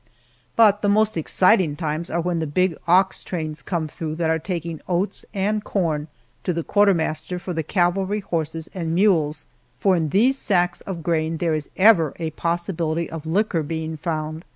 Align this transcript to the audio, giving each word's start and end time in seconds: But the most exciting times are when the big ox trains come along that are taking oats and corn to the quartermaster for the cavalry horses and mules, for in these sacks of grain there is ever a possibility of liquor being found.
But 0.55 0.81
the 0.81 0.89
most 0.89 1.15
exciting 1.15 1.75
times 1.75 2.09
are 2.09 2.19
when 2.21 2.39
the 2.39 2.47
big 2.47 2.75
ox 2.87 3.23
trains 3.23 3.61
come 3.61 3.87
along 4.01 4.15
that 4.15 4.31
are 4.31 4.39
taking 4.39 4.81
oats 4.87 5.25
and 5.31 5.63
corn 5.63 6.07
to 6.43 6.51
the 6.53 6.63
quartermaster 6.63 7.37
for 7.37 7.53
the 7.53 7.61
cavalry 7.61 8.21
horses 8.21 8.67
and 8.73 8.95
mules, 8.95 9.45
for 9.79 9.95
in 9.95 10.09
these 10.09 10.39
sacks 10.39 10.81
of 10.81 11.03
grain 11.03 11.37
there 11.37 11.53
is 11.53 11.69
ever 11.77 12.15
a 12.17 12.31
possibility 12.31 13.11
of 13.11 13.27
liquor 13.27 13.61
being 13.61 13.95
found. 13.95 14.43